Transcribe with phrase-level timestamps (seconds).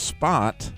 [0.00, 0.72] spot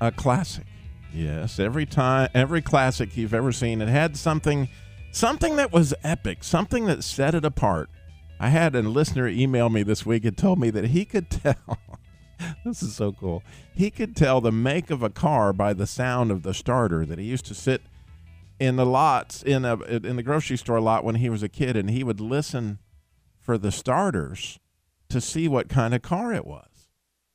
[0.00, 0.66] a classic?
[1.12, 4.68] Yes, every time, every classic you've ever seen, it had something,
[5.12, 7.90] something that was epic, something that set it apart.
[8.38, 11.78] I had a listener email me this week and told me that he could tell.
[12.64, 13.42] this is so cool.
[13.74, 17.04] He could tell the make of a car by the sound of the starter.
[17.04, 17.82] That he used to sit
[18.58, 21.76] in the lots in a in the grocery store lot when he was a kid,
[21.76, 22.78] and he would listen
[23.38, 24.58] for the starters
[25.10, 26.69] to see what kind of car it was.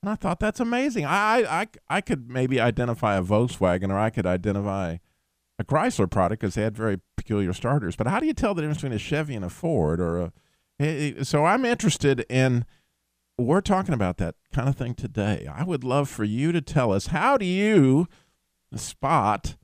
[0.06, 1.04] And I thought that's amazing.
[1.04, 4.98] I, I, I could maybe identify a Volkswagen or I could identify
[5.58, 7.96] a Chrysler product because they had very peculiar starters.
[7.96, 10.34] But how do you tell the difference between a Chevy and a Ford or a?
[10.80, 12.66] Eh, eh, so I'm interested in.
[13.40, 15.50] We're talking about that kind of thing today.
[15.52, 18.08] I would love for you to tell us how do you
[18.76, 19.56] spot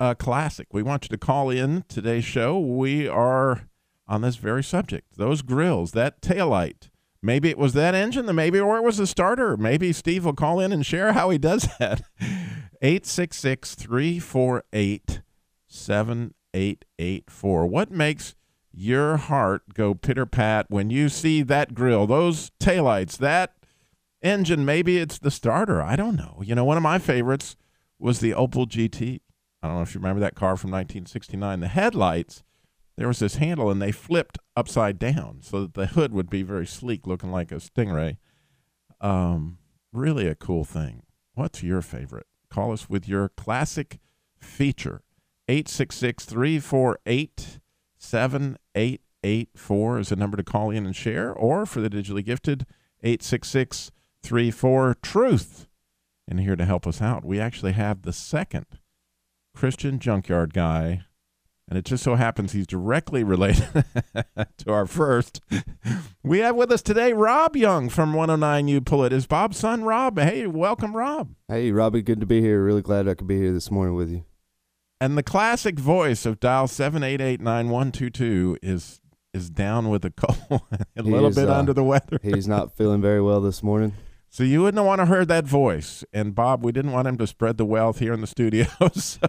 [0.00, 0.66] a classic.
[0.72, 2.58] We want you to call in today's show.
[2.58, 3.68] We are
[4.08, 5.16] on this very subject.
[5.16, 6.88] Those grills, that taillight
[7.24, 9.56] Maybe it was that engine, maybe, or it was the starter.
[9.56, 12.02] Maybe Steve will call in and share how he does that.
[12.82, 15.22] 866 348
[15.66, 17.66] 7884.
[17.66, 18.34] What makes
[18.70, 23.54] your heart go pitter pat when you see that grill, those taillights, that
[24.20, 24.66] engine?
[24.66, 25.80] Maybe it's the starter.
[25.80, 26.42] I don't know.
[26.44, 27.56] You know, one of my favorites
[27.98, 29.20] was the Opel GT.
[29.62, 31.60] I don't know if you remember that car from 1969.
[31.60, 32.42] The headlights
[32.96, 36.42] there was this handle and they flipped upside down so that the hood would be
[36.42, 38.18] very sleek, looking like a Stingray.
[39.00, 39.58] Um,
[39.92, 41.02] really a cool thing.
[41.34, 42.26] What's your favorite?
[42.50, 43.98] Call us with your classic
[44.38, 45.02] feature.
[45.48, 47.58] 866 348
[47.98, 52.66] 7884 is the number to call in and share, or for the digitally gifted,
[53.02, 53.90] 866
[54.22, 55.66] 34 Truth.
[56.28, 58.66] And here to help us out, we actually have the second
[59.54, 61.04] Christian junkyard guy
[61.68, 63.66] and it just so happens he's directly related
[64.58, 65.40] to our first.
[66.22, 69.12] We have with us today Rob Young from 109U Pull It.
[69.12, 70.18] Is Bob's son Rob?
[70.18, 71.34] Hey, welcome, Rob.
[71.48, 72.62] Hey, Robbie, good to be here.
[72.62, 74.24] Really glad I could be here this morning with you.
[75.00, 79.00] And the classic voice of dial 7889122 is
[79.32, 80.38] is down with a cold,
[80.70, 82.20] a he little is, bit uh, under the weather.
[82.22, 83.92] he's not feeling very well this morning.
[84.34, 86.02] So you wouldn't want to heard that voice.
[86.12, 88.66] And Bob, we didn't want him to spread the wealth here in the studio.
[88.94, 89.28] so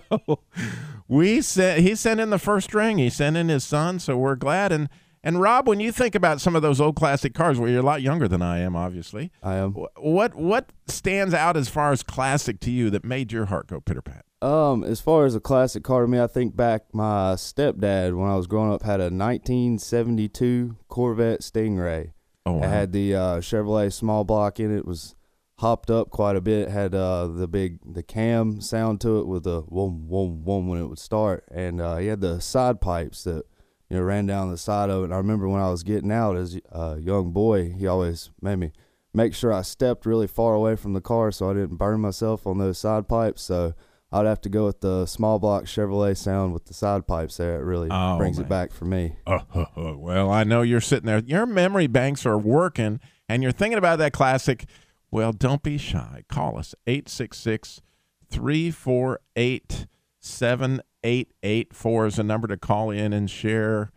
[1.07, 2.97] we sent he sent in the first ring.
[2.97, 3.99] He sent in his son.
[3.99, 4.71] So we're glad.
[4.71, 4.89] And
[5.23, 7.85] and Rob, when you think about some of those old classic cars, well, you're a
[7.85, 9.31] lot younger than I am, obviously.
[9.43, 9.73] I am.
[9.95, 13.81] What what stands out as far as classic to you that made your heart go
[13.81, 14.25] pitter pat?
[14.41, 18.27] Um, as far as a classic car to me, I think back my stepdad when
[18.27, 22.13] I was growing up had a 1972 Corvette Stingray.
[22.45, 22.63] Oh, wow.
[22.63, 24.79] It had the uh, Chevrolet small block in it.
[24.79, 24.85] it.
[24.85, 25.15] Was
[25.59, 26.67] hopped up quite a bit.
[26.67, 30.67] It had uh, the big the cam sound to it with the whoom whoom whoom
[30.67, 33.45] when it would start, and uh, he had the side pipes that
[33.89, 35.05] you know ran down the side of it.
[35.05, 38.57] And I remember when I was getting out as a young boy, he always made
[38.57, 38.71] me
[39.13, 42.45] make sure I stepped really far away from the car so I didn't burn myself
[42.45, 43.41] on those side pipes.
[43.41, 43.73] So
[44.11, 47.59] I'd have to go with the small block Chevrolet sound with the side pipes there.
[47.59, 48.45] It really oh, brings man.
[48.45, 49.17] it back for me.
[49.25, 49.39] Uh,
[49.75, 51.19] well, I know you're sitting there.
[51.19, 54.65] Your memory banks are working and you're thinking about that classic.
[55.11, 56.23] Well, don't be shy.
[56.29, 57.81] Call us 866
[58.29, 59.87] 348
[60.25, 63.91] 7884 is a number to call in and share.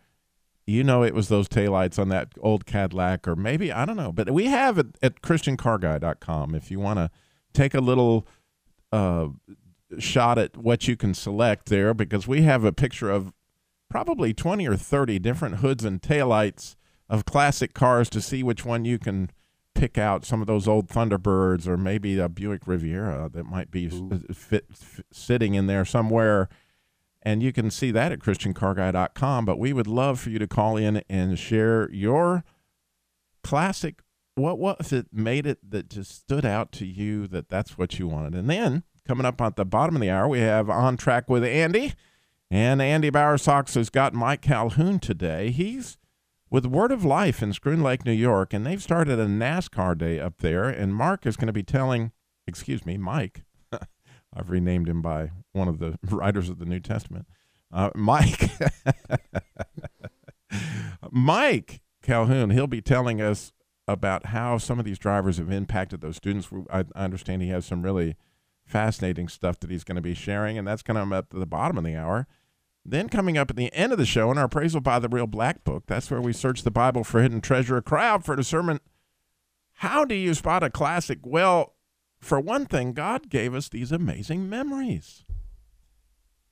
[0.67, 4.11] You know, it was those taillights on that old Cadillac, or maybe, I don't know.
[4.11, 7.09] But we have it at ChristianCarGuy.com if you want to
[7.53, 8.27] take a little
[8.91, 9.29] uh,
[9.97, 13.33] shot at what you can select there because we have a picture of
[13.89, 16.75] probably 20 or 30 different hoods and taillights
[17.09, 19.31] of classic cars to see which one you can
[19.73, 23.87] pick out some of those old Thunderbirds or maybe a Buick Riviera that might be
[23.87, 26.49] uh, fit, fit, sitting in there somewhere.
[27.21, 29.45] And you can see that at ChristianCarGuy.com.
[29.45, 32.43] But we would love for you to call in and share your
[33.43, 34.01] classic.
[34.35, 38.07] What was it made it that just stood out to you that that's what you
[38.07, 38.35] wanted?
[38.35, 41.43] And then Coming up at the bottom of the hour, we have On Track with
[41.43, 41.95] Andy.
[42.51, 45.49] And Andy Bowersox has got Mike Calhoun today.
[45.49, 45.97] He's
[46.51, 50.19] with Word of Life in Schroon Lake, New York, and they've started a NASCAR day
[50.19, 50.65] up there.
[50.65, 52.11] And Mark is going to be telling,
[52.45, 53.45] excuse me, Mike.
[54.31, 57.25] I've renamed him by one of the writers of the New Testament.
[57.73, 58.51] Uh, Mike.
[61.11, 63.53] Mike Calhoun, he'll be telling us
[63.87, 66.47] about how some of these drivers have impacted those students.
[66.71, 68.15] I, I understand he has some really
[68.69, 71.45] fascinating stuff that he's going to be sharing, and that's to come up at the
[71.45, 72.27] bottom of the hour.
[72.85, 75.27] Then coming up at the end of the show in our appraisal by the Real
[75.27, 77.77] Black Book, that's where we search the Bible for hidden treasure.
[77.77, 78.81] A crowd for discernment.
[79.73, 81.19] How do you spot a classic?
[81.23, 81.75] Well,
[82.19, 85.25] for one thing, God gave us these amazing memories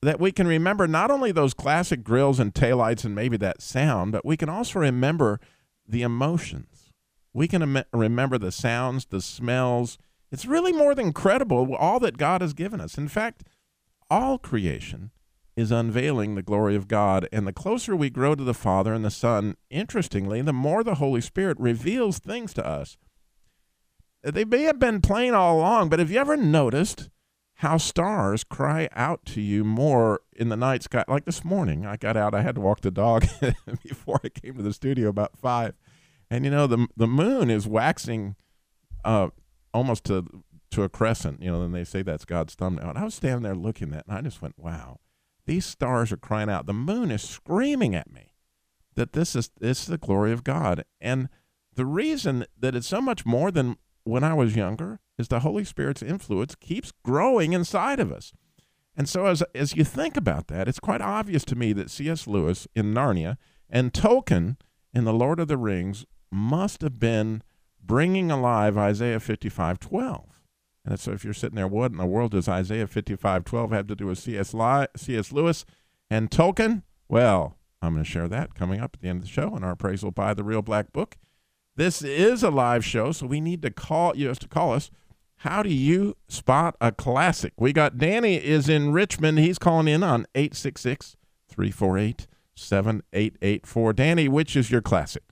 [0.02, 4.12] that we can remember not only those classic grills and taillights and maybe that sound,
[4.12, 5.40] but we can also remember
[5.88, 6.94] the emotions.
[7.34, 9.98] We can remember the sounds, the smells.
[10.32, 12.98] It's really more than credible all that God has given us.
[12.98, 13.44] In fact,
[14.10, 15.12] all creation
[15.56, 17.28] is unveiling the glory of God.
[17.32, 20.96] And the closer we grow to the Father and the Son, interestingly, the more the
[20.96, 22.98] Holy Spirit reveals things to us.
[24.24, 27.10] They may have been plain all along, but have you ever noticed
[27.58, 31.04] how stars cry out to you more in the night sky.
[31.08, 32.36] Like this morning, I got out.
[32.36, 33.26] I had to walk the dog
[33.84, 35.74] before I came to the studio about five,
[36.30, 38.36] and you know the the moon is waxing,
[39.04, 39.30] uh,
[39.78, 40.26] almost to
[40.72, 41.42] to a crescent.
[41.42, 42.90] You know, and they say that's God's thumbnail.
[42.90, 45.00] And I was standing there looking at, it, and I just went, "Wow,
[45.46, 46.66] these stars are crying out.
[46.66, 48.34] The moon is screaming at me
[48.96, 51.30] that this is this is the glory of God." And
[51.74, 55.64] the reason that it's so much more than when I was younger is the Holy
[55.64, 58.34] Spirit's influence keeps growing inside of us.
[58.96, 62.26] And so, as, as you think about that, it's quite obvious to me that C.S.
[62.26, 63.38] Lewis in Narnia
[63.70, 64.58] and Tolkien
[64.94, 67.44] in The Lord of the Rings must have been
[67.88, 70.42] bringing alive Isaiah 55 12.
[70.86, 73.88] And so, if you're sitting there, what in the world does Isaiah 55 12 have
[73.88, 74.54] to do with C.S.
[74.96, 75.32] C.S.
[75.32, 75.66] Lewis
[76.10, 76.84] and Tolkien?
[77.10, 79.64] Well, I'm going to share that coming up at the end of the show in
[79.64, 81.18] our appraisal by the Real Black Book.
[81.76, 84.90] This is a live show, so we need to call you to call us
[85.42, 87.54] how do you spot a classic?
[87.58, 89.38] We got Danny is in Richmond.
[89.38, 91.16] He's calling in on 866
[91.48, 93.94] 348 7884.
[93.94, 95.24] Danny, which is your classic?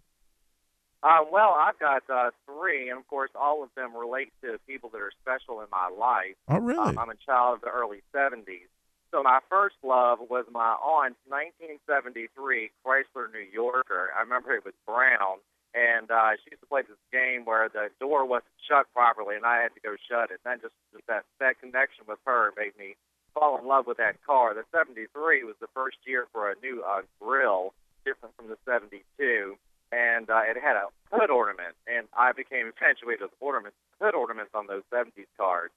[1.05, 4.89] Uh, well, I've got uh, three, and of course, all of them relate to people
[4.89, 6.33] that are special in my life.
[6.49, 6.81] Oh, really?
[6.81, 8.65] Um, I'm a child of the early 70s.
[9.11, 14.09] So my first love was my aunt's 1973 Chrysler New Yorker.
[14.17, 15.45] I remember it was brown,
[15.77, 19.45] and uh, she used to play this game where the door wasn't shut properly, and
[19.45, 20.41] I had to go shut it.
[20.41, 22.97] And then just, just that that connection with her made me
[23.37, 24.57] fall in love with that car.
[24.57, 29.55] The '73 was the first year for a new uh, grill, different from the '72,
[29.91, 34.51] and uh, it had a hood ornament, and I became infatuated with ornaments, hood ornaments
[34.53, 35.71] on those '70s cars.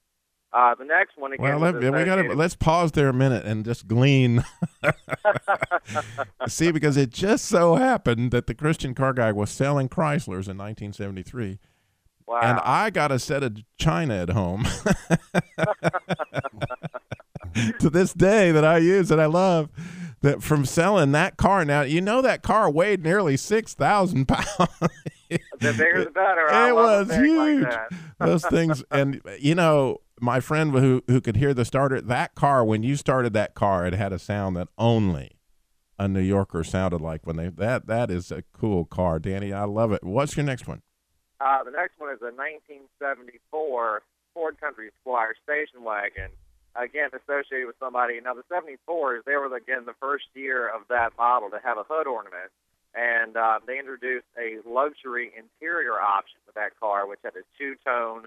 [0.50, 1.60] Uh, the next one again.
[1.60, 4.44] Well, let, we got let's pause there a minute and just glean.
[6.48, 10.56] See, because it just so happened that the Christian car guy was selling Chryslers in
[10.56, 11.58] 1973.
[12.26, 12.40] Wow.
[12.42, 14.64] And I got a set of China at home
[17.80, 19.70] to this day that I use and I love
[20.22, 21.64] that from selling that car.
[21.64, 24.46] Now, you know that car weighed nearly 6,000 pounds.
[25.28, 25.38] the
[25.72, 26.46] bigger the better.
[26.68, 27.64] it was huge.
[27.64, 28.82] Like Those things.
[28.90, 32.96] And, you know, my friend who who could hear the starter that car when you
[32.96, 35.38] started that car it had a sound that only
[35.96, 39.52] a New Yorker sounded like when they that that is a cool car, Danny.
[39.52, 40.02] I love it.
[40.02, 40.82] What's your next one?
[41.40, 44.02] Uh, the next one is a 1974
[44.34, 46.30] Ford Country Squire station wagon.
[46.76, 48.20] Again, associated with somebody.
[48.20, 51.82] Now the 74s, they were again the first year of that model to have a
[51.82, 52.52] hood ornament,
[52.94, 58.26] and uh, they introduced a luxury interior option with that car, which had a two-tone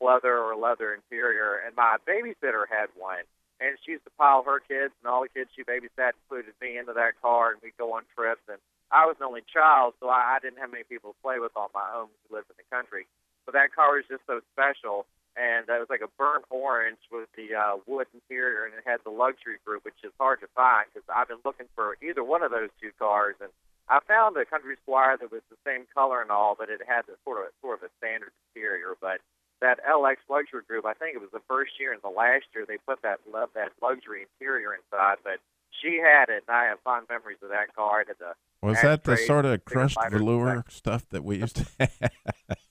[0.00, 3.24] leather or leather interior, and my babysitter had one.
[3.60, 6.78] And she used to pile her kids and all the kids she babysat, included me,
[6.78, 8.42] into that car, and we'd go on trips.
[8.46, 8.58] And
[8.90, 11.50] I was an only child, so I, I didn't have many people to play with
[11.56, 13.06] on my own who lived in the country.
[13.44, 15.06] But that car was just so special,
[15.38, 19.00] and it was like a burnt orange with the uh, wood interior, and it had
[19.04, 22.42] the luxury group, which is hard to find because I've been looking for either one
[22.42, 23.50] of those two cars, and
[23.88, 27.06] I found a Country Squire that was the same color and all, but it had
[27.08, 28.98] a, sort of sort of a standard interior.
[29.00, 29.22] But
[29.60, 30.86] that LX luxury group.
[30.86, 33.50] I think it was the first year and the last year they put that love
[33.54, 35.42] that luxury interior inside, but
[35.80, 38.00] she had it, and I have fond memories of that car.
[38.00, 41.90] At the was that the sort of crushed velour stuff that we used to have?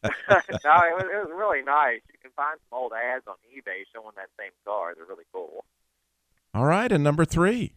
[0.03, 2.01] no, it was, it was really nice.
[2.11, 4.93] You can find some old ads on eBay showing that same car.
[4.95, 5.63] They're really cool.
[6.53, 7.73] All right, and number three.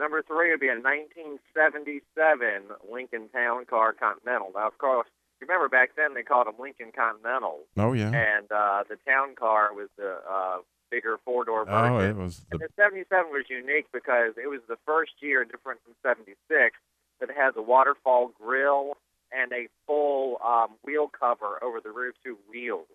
[0.00, 4.52] Number three would be a 1977 Lincoln Town Car Continental.
[4.54, 5.08] Now, of course,
[5.40, 7.66] remember back then they called them Lincoln Continentals.
[7.76, 8.10] Oh yeah.
[8.10, 10.58] And uh, the town car was the uh,
[10.90, 11.92] bigger four door version.
[11.92, 12.42] Oh, it was.
[12.50, 12.58] The...
[12.58, 16.76] The '77 was unique because it was the first year, different from '76,
[17.20, 18.96] that has a waterfall grill
[19.32, 22.86] and a full um, wheel cover over the rear two wheels.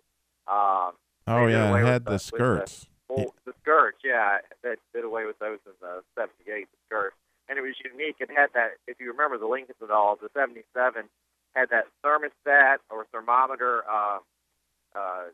[0.48, 0.92] Um,
[1.26, 2.86] oh yeah, it had the, the skirts.
[3.08, 6.44] The, full, the skirts, yeah, they did away with those in the '78.
[6.70, 7.16] The skirts,
[7.48, 8.16] and it was unique.
[8.20, 8.72] It had that.
[8.86, 11.04] If you remember the Lincolns at all, the '77
[11.54, 14.18] had that thermostat or thermometer uh,
[14.94, 15.24] uh,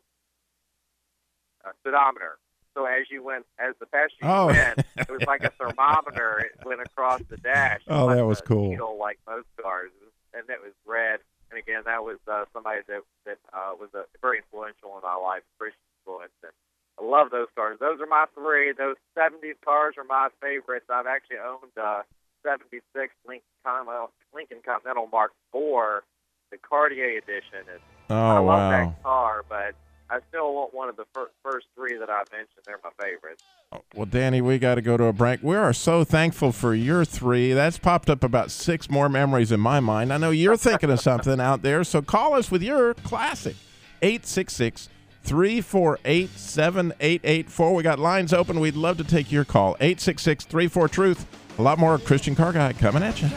[1.65, 2.37] uh, speedometer.
[2.73, 4.47] So as you went, as the faster you oh.
[4.47, 6.39] went, it was like a thermometer.
[6.39, 7.81] It went across the dash.
[7.87, 8.69] Oh, like that was cool.
[8.69, 9.91] Needle, like most cars,
[10.33, 11.19] and it was red.
[11.51, 15.15] And again, that was uh, somebody that that uh, was a, very influential in my
[15.15, 16.31] life, Christian influence.
[16.43, 16.53] And
[16.99, 17.77] I love those cars.
[17.79, 18.71] Those are my three.
[18.71, 20.85] Those '70s cars are my favorites.
[20.89, 22.03] I've actually owned uh,
[22.43, 22.81] '76
[23.27, 26.07] Lincoln Continental, Lincoln Continental Mark IV,
[26.51, 27.67] the Cartier edition.
[27.67, 28.69] And oh I love wow!
[28.71, 29.75] that car, but
[30.11, 32.59] I still want one of the fir- first three that I mentioned.
[32.65, 33.43] They're my favorites.
[33.71, 35.41] Oh, well, Danny, we got to go to a break.
[35.41, 37.53] We are so thankful for your three.
[37.53, 40.11] That's popped up about six more memories in my mind.
[40.11, 43.55] I know you're thinking of something out there, so call us with your classic.
[44.01, 44.89] 866
[45.23, 47.73] 348 7884.
[47.73, 48.59] We got lines open.
[48.59, 49.77] We'd love to take your call.
[49.79, 51.25] 866 34 Truth.
[51.57, 53.29] A lot more Christian Car Guy coming at you.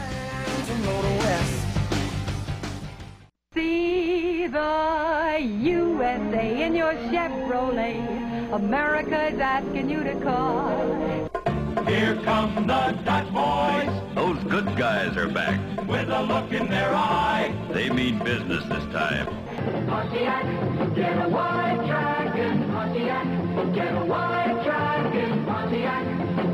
[3.53, 5.04] See the
[5.37, 8.53] USA in your Chevrolet.
[8.53, 10.69] America's asking you to call.
[11.85, 13.89] Here come the Dutch boys.
[14.15, 15.59] Those good guys are back.
[15.87, 17.53] With a look in their eye.
[17.73, 19.27] They mean business this time.
[19.87, 22.71] Pontiac, get a white dragon.
[22.71, 23.25] Pontiac,
[23.73, 25.45] get a white dragon.
[25.45, 26.05] Pontiac,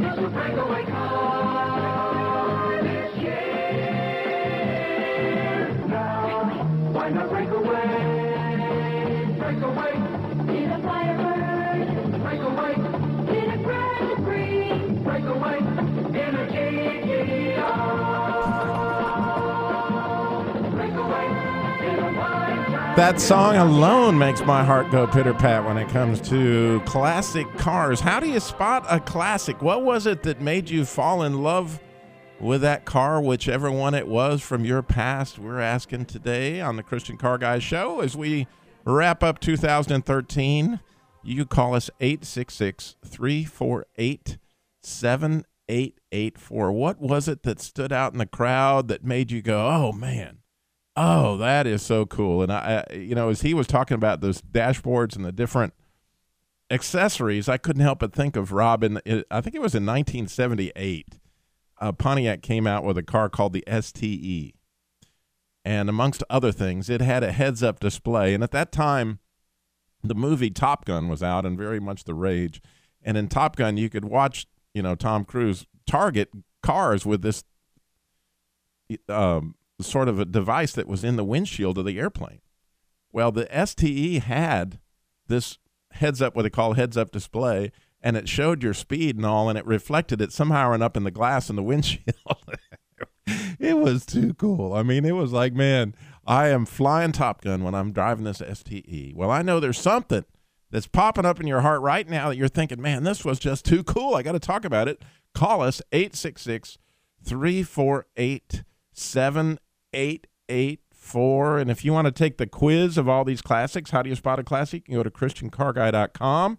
[0.03, 4.81] it's a breakaway car this year.
[5.88, 6.43] Now,
[6.91, 7.70] why not break away?
[23.01, 28.00] That song alone makes my heart go pitter pat when it comes to classic cars.
[28.00, 29.60] How do you spot a classic?
[29.63, 31.79] What was it that made you fall in love
[32.39, 35.39] with that car, whichever one it was from your past?
[35.39, 38.46] We're asking today on the Christian Car Guys show as we
[38.86, 40.79] wrap up 2013.
[41.24, 44.38] You call us 866 348
[44.84, 46.72] 7884.
[46.72, 50.40] What was it that stood out in the crowd that made you go, oh man?
[50.95, 52.41] Oh, that is so cool.
[52.41, 55.74] And I, you know, as he was talking about those dashboards and the different
[56.69, 58.83] accessories, I couldn't help but think of Rob.
[58.83, 61.19] In I think it was in 1978.
[61.79, 64.53] Uh, Pontiac came out with a car called the STE,
[65.65, 68.33] and amongst other things, it had a heads-up display.
[68.33, 69.19] And at that time,
[70.03, 72.62] the movie Top Gun was out and very much the rage.
[73.01, 76.29] And in Top Gun, you could watch, you know, Tom Cruise target
[76.62, 77.43] cars with this
[79.10, 82.41] um, sort of a device that was in the windshield of the airplane.
[83.11, 84.79] Well, the STE had
[85.27, 85.57] this
[85.91, 87.71] heads up, what they call heads up display,
[88.01, 91.03] and it showed your speed and all, and it reflected it somehow and up in
[91.03, 92.25] the glass in the windshield.
[93.59, 94.73] it was too cool.
[94.73, 95.93] I mean, it was like, man,
[96.25, 99.13] I am flying Top Gun when I'm driving this STE.
[99.15, 100.25] Well, I know there's something
[100.71, 103.65] that's popping up in your heart right now that you're thinking, man, this was just
[103.65, 104.15] too cool.
[104.15, 105.01] I got to talk about it.
[105.33, 106.77] Call us 866
[107.23, 108.63] 348
[109.93, 111.57] 7884.
[111.57, 114.15] And if you want to take the quiz of all these classics, how do you
[114.15, 114.88] spot a classic?
[114.88, 116.57] You can go to ChristianCarGuy.com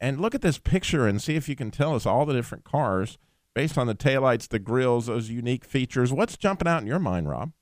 [0.00, 2.64] and look at this picture and see if you can tell us all the different
[2.64, 3.18] cars
[3.54, 6.12] based on the taillights, the grills, those unique features.
[6.12, 7.52] What's jumping out in your mind, Rob?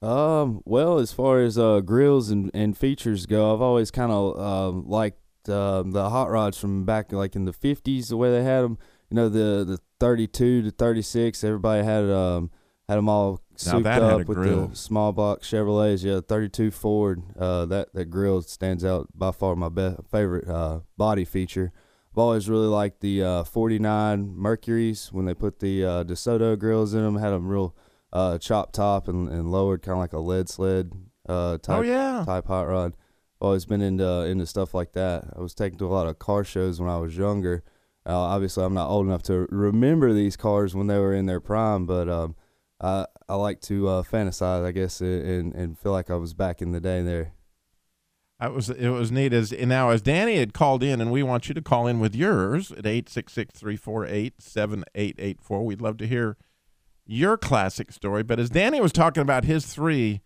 [0.00, 4.38] Um, well, as far as uh, grills and, and features go, I've always kind of
[4.38, 5.18] uh, liked
[5.48, 8.78] uh, the hot rods from back like in the 50s, the way they had them.
[9.10, 12.50] You know, the the 32 to 36, everybody had um
[12.88, 14.68] had them all souped that up with grill.
[14.68, 16.04] the small box Chevrolets.
[16.04, 17.22] Yeah, 32 Ford.
[17.38, 21.72] Uh, that that grill stands out by far my be- favorite uh, body feature.
[22.12, 26.94] I've always really liked the uh, 49 Mercuries when they put the uh, DeSoto grills
[26.94, 27.16] in them.
[27.16, 27.74] Had them real
[28.12, 30.92] uh, chop top and, and lowered, kind of like a lead sled
[31.28, 32.22] uh, type Oh, yeah.
[32.24, 32.92] type hot rod.
[33.40, 35.24] I've always been into into stuff like that.
[35.36, 37.64] I was taken to a lot of car shows when I was younger.
[38.06, 41.40] Uh, obviously, I'm not old enough to remember these cars when they were in their
[41.40, 42.36] prime, but um,
[42.84, 46.60] I I like to uh, fantasize, I guess, and and feel like I was back
[46.60, 47.32] in the day there.
[48.40, 51.48] That was it was neat as now as Danny had called in and we want
[51.48, 55.64] you to call in with yours at 866-348-7884.
[55.64, 56.36] We'd love to hear
[57.06, 60.20] your classic story, but as Danny was talking about his 3,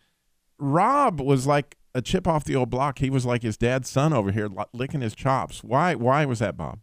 [0.59, 2.99] Rob was like a chip off the old block.
[2.99, 5.63] He was like his dad's son over here licking his chops.
[5.63, 6.81] Why why was that, Bob?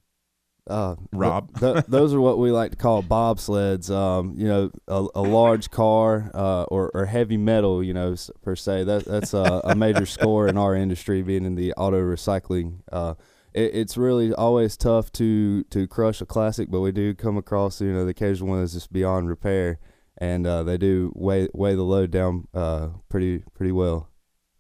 [0.67, 1.60] Uh, Rob.
[1.60, 3.89] th- those are what we like to call bobsleds.
[3.93, 7.84] Um, you know, a, a large car uh, or, or heavy metal.
[7.84, 8.86] You know, per se.
[8.86, 12.79] That that's a, a major score in our industry, being in the auto recycling.
[12.91, 13.15] Uh,
[13.53, 17.81] it, it's really always tough to to crush a classic, but we do come across
[17.81, 19.79] you know the occasional one that's just beyond repair,
[20.17, 24.10] and uh, they do weigh weigh the load down uh, pretty pretty well.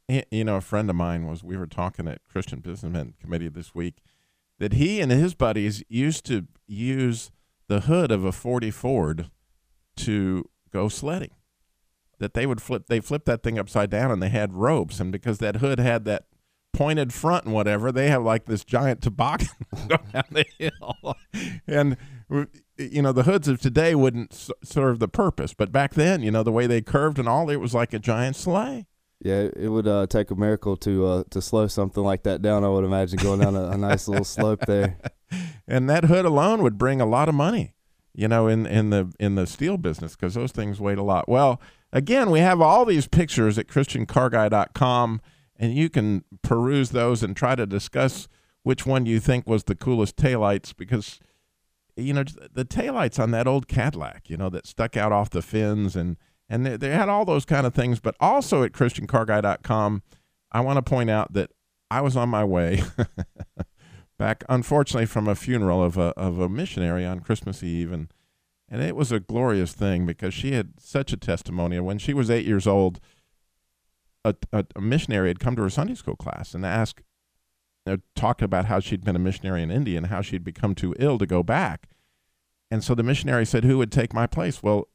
[0.07, 3.73] You know, a friend of mine was we were talking at Christian Businessmen Committee this
[3.73, 4.03] week,
[4.59, 7.31] that he and his buddies used to use
[7.67, 9.29] the hood of a 40 Ford
[9.97, 11.31] to go sledding.
[12.19, 14.99] That they would flip, they flipped that thing upside down and they had ropes.
[14.99, 16.25] And because that hood had that
[16.73, 19.47] pointed front and whatever, they have like this giant toboggan
[19.87, 21.15] go down the hill.
[21.67, 21.97] and,
[22.77, 25.53] you know, the hoods of today wouldn't serve the purpose.
[25.53, 27.99] But back then, you know, the way they curved and all, it was like a
[27.99, 28.85] giant sleigh.
[29.21, 32.63] Yeah, it would uh, take a miracle to uh, to slow something like that down.
[32.63, 34.97] I would imagine going down a, a nice little slope there.
[35.67, 37.73] and that hood alone would bring a lot of money,
[38.13, 41.29] you know, in in the in the steel business because those things weighed a lot.
[41.29, 41.61] Well,
[41.93, 45.21] again, we have all these pictures at christiancarguy.com,
[45.57, 48.27] and you can peruse those and try to discuss
[48.63, 51.19] which one you think was the coolest taillights because
[51.95, 55.41] you know the taillights on that old Cadillac, you know, that stuck out off the
[55.41, 56.17] fins and
[56.49, 57.99] and they, they had all those kind of things.
[57.99, 60.03] But also at christiancarguy.com,
[60.51, 61.51] I want to point out that
[61.89, 62.83] I was on my way
[64.17, 68.11] back, unfortunately, from a funeral of a of a missionary on Christmas Eve, and
[68.69, 71.79] and it was a glorious thing because she had such a testimony.
[71.79, 72.99] When she was eight years old,
[74.23, 77.01] a, a, a missionary had come to her Sunday school class and asked,
[77.85, 80.73] you know, talked about how she'd been a missionary in India and how she'd become
[80.73, 81.87] too ill to go back.
[82.71, 84.87] And so the missionary said, "Who would take my place?" Well,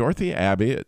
[0.00, 0.86] Dorothy Abbey, at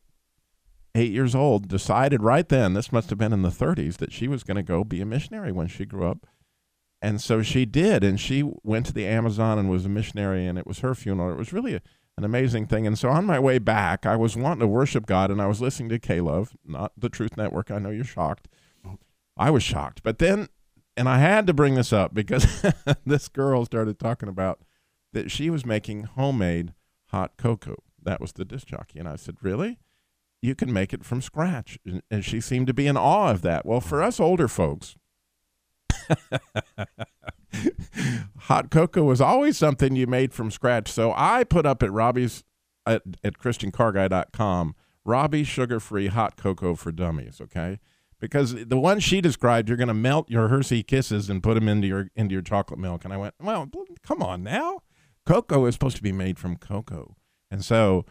[0.94, 4.26] eight years old, decided right then, this must have been in the 30s, that she
[4.26, 6.26] was going to go be a missionary when she grew up.
[7.02, 8.02] And so she did.
[8.02, 11.30] And she went to the Amazon and was a missionary, and it was her funeral.
[11.30, 11.82] It was really a,
[12.16, 12.86] an amazing thing.
[12.86, 15.60] And so on my way back, I was wanting to worship God, and I was
[15.60, 17.70] listening to K Love, not the Truth Network.
[17.70, 18.48] I know you're shocked.
[19.36, 20.02] I was shocked.
[20.02, 20.48] But then,
[20.96, 22.64] and I had to bring this up because
[23.04, 24.60] this girl started talking about
[25.12, 26.72] that she was making homemade
[27.08, 27.82] hot cocoa.
[28.04, 28.98] That was the disc jockey.
[28.98, 29.78] And I said, Really?
[30.40, 31.78] You can make it from scratch.
[32.10, 33.64] And, she seemed to be in awe of that.
[33.64, 34.96] Well, for us older folks,
[38.38, 40.90] hot cocoa was always something you made from scratch.
[40.90, 42.42] So I put up at Robbie's
[42.84, 47.80] at, at ChristianCarGuy.com Robbie's sugar free hot cocoa for dummies, okay?
[48.20, 51.68] Because the one she described, you're going to melt your Hershey Kisses and put them
[51.68, 53.04] into your into your chocolate milk.
[53.04, 53.68] And I went, well,
[54.06, 54.80] come on now.
[55.26, 57.16] Cocoa is supposed to be made from cocoa.
[57.52, 58.06] And so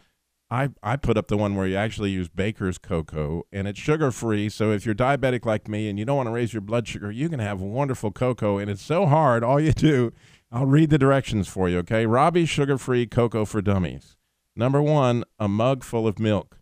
[0.52, 4.12] I, I put up the one where you actually use baker's cocoa and it's sugar
[4.12, 4.48] free.
[4.48, 7.10] So if you're diabetic like me and you don't want to raise your blood sugar,
[7.10, 8.58] you can have wonderful cocoa.
[8.58, 9.42] And it's so hard.
[9.42, 10.12] All you do,
[10.52, 12.06] I'll read the directions for you, okay?
[12.06, 14.16] Robbie's sugar free cocoa for dummies.
[14.54, 16.58] Number one, a mug full of milk.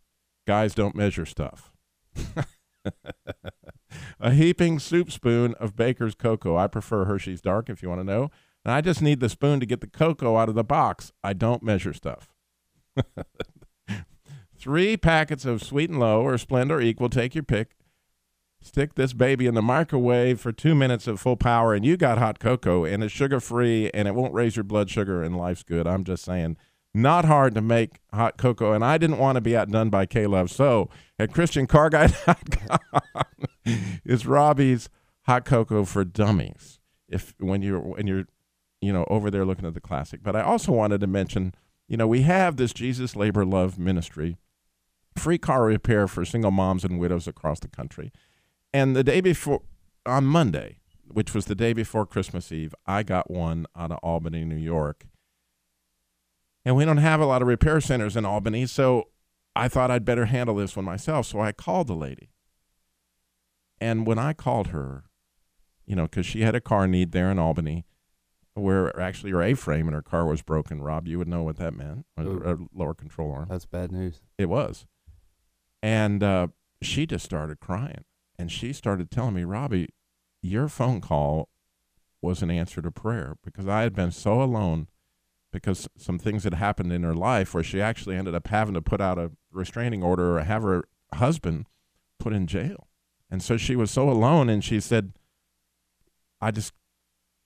[0.46, 1.70] Guys don't measure stuff.
[4.20, 6.56] a heaping soup spoon of baker's cocoa.
[6.56, 8.30] I prefer Hershey's Dark if you want to know.
[8.64, 11.12] And I just need the spoon to get the cocoa out of the box.
[11.22, 12.32] I don't measure stuff.
[14.58, 17.76] Three packets of Sweet and Low or Splenda Equal, take your pick.
[18.62, 22.18] Stick this baby in the microwave for two minutes at full power, and you got
[22.18, 25.62] hot cocoa, and it's sugar free, and it won't raise your blood sugar, and life's
[25.62, 25.86] good.
[25.86, 26.58] I'm just saying,
[26.92, 30.26] not hard to make hot cocoa, and I didn't want to be outdone by K
[30.26, 30.50] Love.
[30.50, 32.78] So at ChristianCarGuy.com
[34.04, 34.88] is Robbie's
[35.22, 36.80] hot cocoa for dummies.
[37.08, 38.24] If when you're when you're
[38.80, 41.54] you know over there looking at the classic, but I also wanted to mention,
[41.90, 44.36] you know, we have this Jesus Labor Love Ministry
[45.16, 48.12] free car repair for single moms and widows across the country.
[48.72, 49.62] And the day before,
[50.06, 54.44] on Monday, which was the day before Christmas Eve, I got one out of Albany,
[54.44, 55.04] New York.
[56.64, 59.08] And we don't have a lot of repair centers in Albany, so
[59.56, 61.26] I thought I'd better handle this one myself.
[61.26, 62.30] So I called the lady.
[63.80, 65.06] And when I called her,
[65.86, 67.84] you know, because she had a car need there in Albany,
[68.54, 70.82] where actually her A-frame in her car was broken.
[70.82, 72.06] Rob, you would know what that meant.
[72.16, 73.46] A, a lower control arm.
[73.48, 74.20] That's bad news.
[74.38, 74.86] It was.
[75.82, 76.48] And uh,
[76.82, 78.04] she just started crying.
[78.38, 79.90] And she started telling me, Robbie,
[80.42, 81.48] your phone call
[82.22, 84.88] was an answer to prayer because I had been so alone
[85.52, 88.82] because some things had happened in her life where she actually ended up having to
[88.82, 90.84] put out a restraining order or have her
[91.14, 91.66] husband
[92.18, 92.88] put in jail.
[93.30, 95.12] And so she was so alone and she said,
[96.40, 96.72] I just,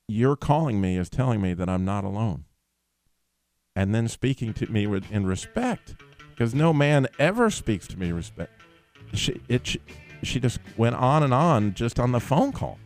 [0.08, 2.44] you're calling me is telling me that I'm not alone.
[3.76, 5.96] And then speaking to me with, in respect
[6.30, 8.60] because no man ever speaks to me respect.
[9.12, 9.80] She, it, she,
[10.22, 12.78] she just went on and on just on the phone call.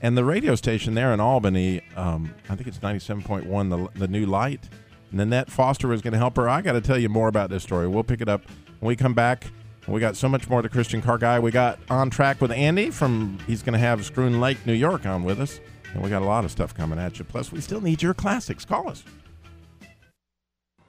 [0.00, 4.26] And the radio station there in Albany, um, I think it's 97.1, the, the new
[4.26, 4.68] light.
[5.10, 6.48] And Nanette Foster was going to help her.
[6.48, 7.88] I got to tell you more about this story.
[7.88, 8.42] We'll pick it up
[8.80, 9.46] when we come back.
[9.86, 11.38] We got so much more to Christian Car Guy.
[11.38, 15.04] We got on track with Andy from, he's going to have Schroon Lake, New York
[15.04, 15.60] on with us.
[15.92, 17.24] And we got a lot of stuff coming at you.
[17.24, 18.64] Plus, we still need your classics.
[18.64, 19.04] Call us.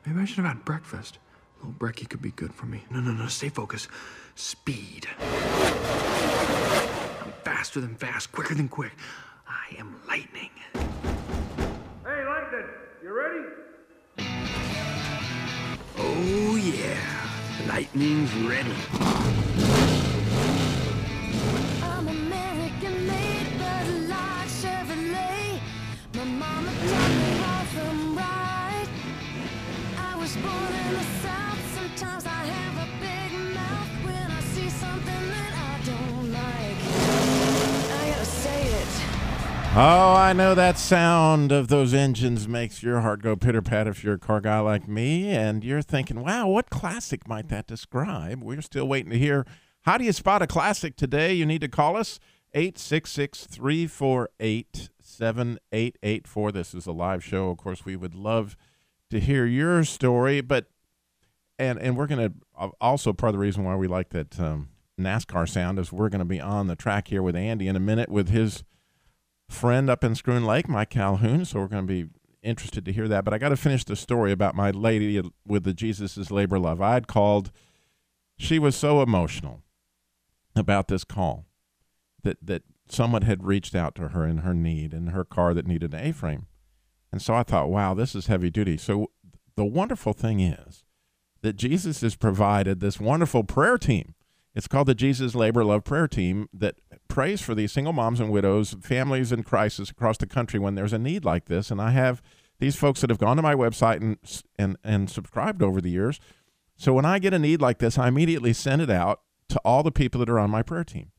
[0.05, 1.19] Maybe I should have had breakfast.
[1.62, 2.84] A little brekkie could be good for me.
[2.89, 3.27] No, no, no.
[3.27, 3.89] Stay focused.
[4.36, 5.08] Speed.
[5.19, 5.27] I'm
[7.43, 8.93] faster than fast, quicker than quick.
[9.47, 10.51] I am lightning.
[10.73, 12.65] Hey, lightning,
[13.03, 13.45] you ready?
[15.97, 16.55] Oh, yeah.
[17.75, 19.55] Lightning's ready.
[39.77, 44.05] Oh, I know that sound of those engines makes your heart go pitter pat if
[44.05, 48.41] you're a car guy like me, and you're thinking, wow, what classic might that describe?
[48.41, 49.45] We're still waiting to hear.
[49.81, 51.33] How do you spot a classic today?
[51.33, 52.21] You need to call us
[52.53, 56.51] 866 348 7884.
[56.53, 57.49] This is a live show.
[57.49, 58.55] Of course, we would love
[59.09, 60.67] to hear your story, but
[61.59, 64.69] and and we're going to also part of the reason why we like that um,
[64.97, 67.81] NASCAR sound is we're going to be on the track here with Andy in a
[67.81, 68.63] minute with his
[69.49, 71.45] friend up in Schroon Lake, Mike Calhoun.
[71.45, 72.10] So we're going to be
[72.43, 73.25] interested to hear that.
[73.25, 76.81] But I got to finish the story about my lady with the Jesus Labor Love.
[76.81, 77.51] I had called.
[78.38, 79.62] She was so emotional
[80.55, 81.45] about this call
[82.23, 85.67] that that someone had reached out to her in her need in her car that
[85.67, 86.47] needed an A-frame.
[87.12, 88.77] And so I thought, wow, this is heavy duty.
[88.77, 89.12] So
[89.55, 90.84] the wonderful thing is
[91.41, 94.15] that Jesus has provided this wonderful prayer team.
[94.53, 96.75] It's called the Jesus Labor Love Prayer Team that
[97.08, 100.94] prays for these single moms and widows, families in crisis across the country when there's
[100.94, 101.72] a need like this.
[101.72, 102.22] And I have
[102.60, 104.18] these folks that have gone to my website and
[104.58, 106.20] and and subscribed over the years.
[106.76, 109.84] So when I get a need like this, I immediately send it out to all
[109.84, 111.12] the people that are on my prayer team.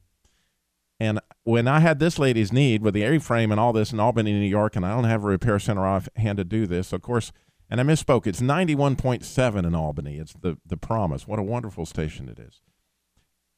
[0.99, 4.33] And when I had this lady's need with the A-frame and all this in Albany,
[4.33, 7.33] New York, and I don't have a repair center offhand to do this, of course,
[7.68, 8.27] and I misspoke.
[8.27, 10.16] It's 91.7 in Albany.
[10.16, 11.27] It's the, the promise.
[11.27, 12.62] What a wonderful station it is.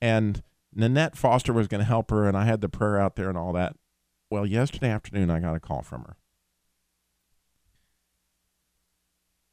[0.00, 0.42] And
[0.74, 3.38] Nanette Foster was going to help her, and I had the prayer out there and
[3.38, 3.76] all that.
[4.30, 6.16] Well, yesterday afternoon, I got a call from her.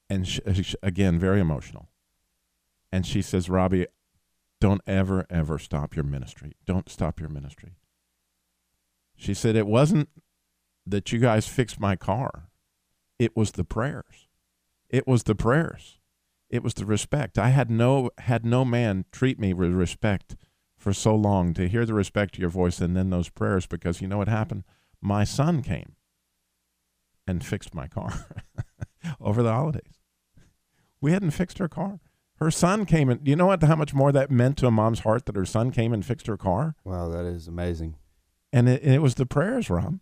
[0.10, 1.90] And she, uh, she- again, very emotional.
[2.92, 3.88] And she says, Robbie,
[4.62, 6.54] don't ever, ever stop your ministry.
[6.66, 7.76] Don't stop your ministry.
[9.16, 10.10] She said, it wasn't
[10.86, 12.50] that you guys fixed my car,
[13.18, 14.28] it was the prayers.
[14.90, 16.00] It was the prayers.
[16.50, 17.40] It was the respect.
[17.40, 20.36] I had no had no man treat me with respect
[20.86, 24.02] for so long to hear the respect of your voice and then those prayers because
[24.02, 24.64] you know what happened?
[25.02, 25.94] My son came
[27.26, 28.28] and fixed my car
[29.20, 29.98] over the holidays.
[31.02, 32.02] We hadn't fixed her car.
[32.36, 35.00] Her son came and you know what how much more that meant to a mom's
[35.00, 36.76] heart that her son came and fixed her car?
[36.84, 37.96] Wow, that is amazing.
[38.54, 40.02] and it, and it was the prayers, Ron.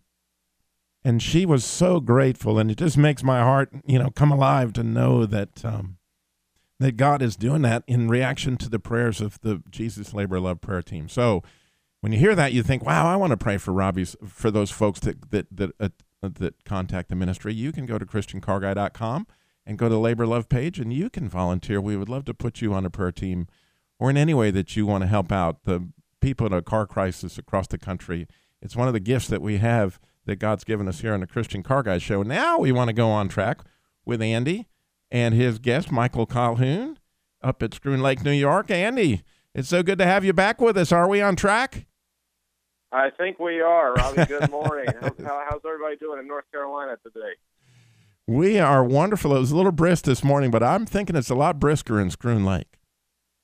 [1.02, 4.74] And she was so grateful, and it just makes my heart, you know, come alive
[4.74, 5.96] to know that um,
[6.80, 10.60] that God is doing that in reaction to the prayers of the Jesus Labor Love
[10.60, 11.08] Prayer Team.
[11.08, 11.42] So,
[12.00, 14.70] when you hear that, you think, "Wow, I want to pray for Robbie's for those
[14.70, 15.88] folks that that that uh,
[16.22, 19.26] that contact the ministry." You can go to ChristianCarGuy.com
[19.66, 21.80] and go to Labor Love page, and you can volunteer.
[21.80, 23.46] We would love to put you on a prayer team,
[23.98, 25.88] or in any way that you want to help out the
[26.20, 28.26] people in a car crisis across the country.
[28.60, 31.26] It's one of the gifts that we have that God's given us here on the
[31.26, 32.22] Christian Car Guy Show.
[32.22, 33.60] Now we want to go on track
[34.04, 34.66] with Andy
[35.14, 36.98] and his guest, Michael Calhoun,
[37.40, 38.68] up at Schroon Lake, New York.
[38.68, 39.22] Andy,
[39.54, 40.90] it's so good to have you back with us.
[40.90, 41.86] Are we on track?
[42.90, 44.26] I think we are, Robbie.
[44.26, 44.86] Good morning.
[45.00, 47.34] How, how, how's everybody doing in North Carolina today?
[48.26, 49.36] We are wonderful.
[49.36, 52.08] It was a little brisk this morning, but I'm thinking it's a lot brisker in
[52.08, 52.80] Schroon Lake.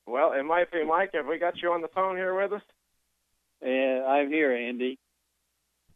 [0.09, 1.11] Well, it might be Mike.
[1.15, 2.63] Have we got you on the phone here with us?
[3.65, 4.99] Yeah, I'm here, Andy.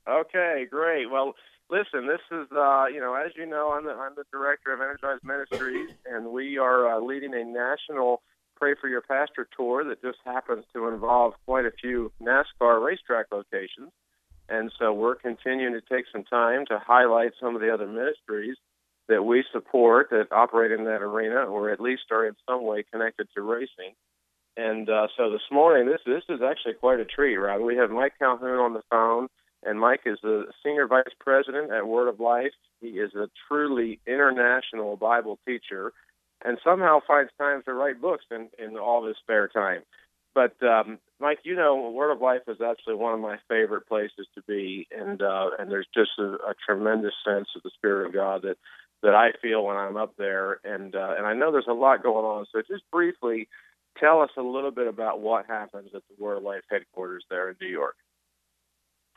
[0.09, 1.11] Okay, great.
[1.11, 1.35] Well,
[1.71, 4.81] listen, this is uh, you know, as you know, I'm the I'm the director of
[4.81, 8.23] Energize Ministries, and we are uh, leading a national
[8.57, 13.27] Pray for Your Pastor tour that just happens to involve quite a few NASCAR racetrack
[13.33, 13.91] locations.
[14.49, 18.57] And so we're continuing to take some time to highlight some of the other ministries
[19.09, 22.85] that we support that operate in that arena, or at least are in some way
[22.91, 23.95] connected to racing.
[24.57, 27.61] And uh, so this morning, this this is actually quite a treat, Rob.
[27.61, 29.29] We have Mike Calhoun on the phone,
[29.65, 32.53] and Mike is the senior vice president at Word of Life.
[32.81, 35.93] He is a truly international Bible teacher,
[36.45, 39.83] and somehow finds time to write books in in all his spare time.
[40.35, 44.27] But um, Mike, you know, Word of Life is actually one of my favorite places
[44.35, 48.13] to be, and uh, and there's just a, a tremendous sense of the Spirit of
[48.13, 48.57] God that
[49.03, 52.03] that I feel when I'm up there, and uh, and I know there's a lot
[52.03, 52.47] going on.
[52.53, 53.49] So just briefly,
[53.99, 57.51] tell us a little bit about what happens at the Word of Life headquarters there
[57.51, 57.97] in New York.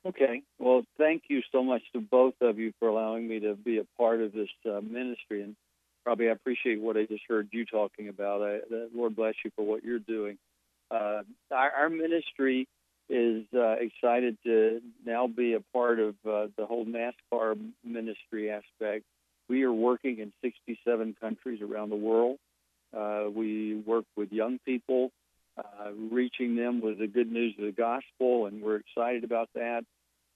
[0.05, 0.43] Okay.
[0.59, 3.85] Well, thank you so much to both of you for allowing me to be a
[3.97, 5.41] part of this uh, ministry.
[5.41, 5.55] And
[6.05, 8.41] probably I appreciate what I just heard you talking about.
[8.41, 10.37] I, the Lord bless you for what you're doing.
[10.89, 12.67] Uh, our, our ministry
[13.09, 19.05] is uh, excited to now be a part of uh, the whole NASCAR ministry aspect.
[19.49, 22.37] we are working in 67 countries around the world.
[22.95, 25.11] Uh, we work with young people,
[25.57, 29.83] uh, reaching them with the good news of the gospel, and we're excited about that.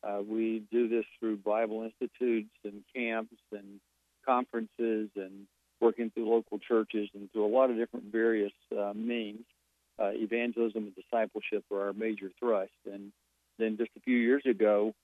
[0.03, 3.79] Uh, we do this through Bible institutes and camps and
[4.25, 5.47] conferences and
[5.79, 9.45] working through local churches and through a lot of different various uh, means.
[9.99, 12.71] Uh, evangelism and discipleship are our major thrust.
[12.91, 13.11] And
[13.59, 14.95] then just a few years ago,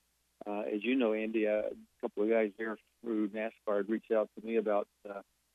[0.48, 1.66] uh, as you know, Andy, a
[2.02, 4.88] couple of guys there through NASCAR had reached out to me about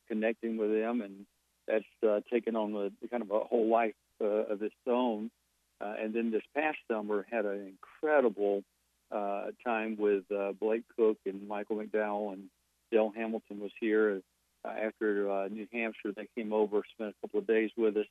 [0.08, 1.26] connecting with them, and
[1.66, 5.30] that's uh, taken on a kind of a whole life uh, of its own.
[5.80, 8.62] Uh, and then this past summer, had an incredible
[9.10, 12.44] uh, time with uh, Blake Koch and Michael McDowell and
[12.90, 14.20] Dale Hamilton was here
[14.64, 16.12] uh, after uh, New Hampshire.
[16.14, 18.06] They came over, spent a couple of days with us.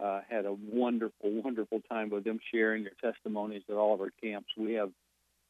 [0.00, 4.10] Uh, had a wonderful, wonderful time with them sharing their testimonies at all of our
[4.22, 4.48] camps.
[4.56, 4.90] We have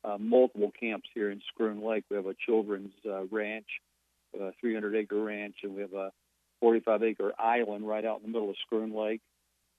[0.04, 2.04] uh, multiple camps here in Schroon Lake.
[2.10, 3.66] We have a children's uh, ranch,
[4.38, 6.12] a 300 acre ranch, and we have a
[6.60, 9.20] 45 acre island right out in the middle of Schroon Lake.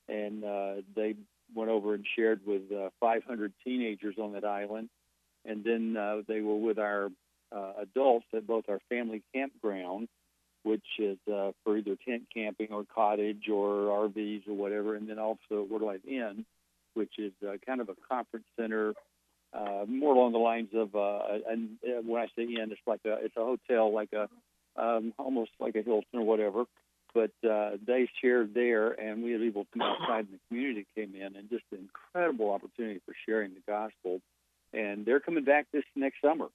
[0.09, 1.15] And uh, they
[1.55, 4.89] went over and shared with uh, 500 teenagers on that island.
[5.45, 7.09] And then uh, they were with our
[7.51, 10.07] uh, adults at both our family campground,
[10.63, 15.19] which is uh, for either tent camping or cottage or RVs or whatever, and then
[15.19, 16.45] also Word Life Inn,
[16.93, 18.93] which is uh, kind of a conference center,
[19.53, 23.01] uh, more along the lines of, uh, and uh, when I say inn, it's like
[23.05, 24.27] a it's a hotel, like a
[24.75, 26.65] um, almost like a Hilton or whatever.
[27.13, 31.13] But uh, they shared there, and we had people from outside in the community came
[31.15, 34.19] in, and just an incredible opportunity for sharing the gospel.
[34.73, 36.47] And they're coming back this next summer,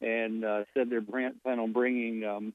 [0.00, 2.52] and uh, said they're plan on bringing um,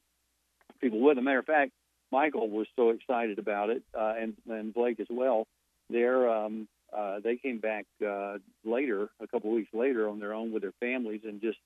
[0.80, 1.24] people with them.
[1.24, 1.72] Matter of fact,
[2.12, 5.46] Michael was so excited about it, uh, and and Blake as well.
[5.88, 10.34] They're um, uh, they came back uh, later, a couple of weeks later, on their
[10.34, 11.58] own with their families, and just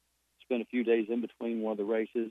[0.43, 2.31] spent a few days in between one of the races